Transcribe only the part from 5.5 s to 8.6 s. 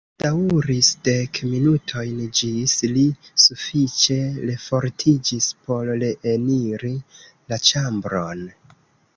por reeniri la ĉambron.